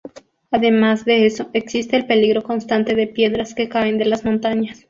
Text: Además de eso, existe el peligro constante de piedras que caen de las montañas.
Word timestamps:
Además 0.49 1.05
de 1.05 1.27
eso, 1.27 1.51
existe 1.53 1.95
el 1.95 2.07
peligro 2.07 2.41
constante 2.41 2.95
de 2.95 3.05
piedras 3.05 3.53
que 3.53 3.69
caen 3.69 3.99
de 3.99 4.05
las 4.05 4.25
montañas. 4.25 4.79